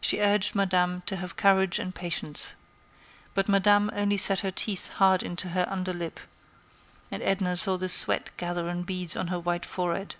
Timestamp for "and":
1.78-1.94, 7.08-7.22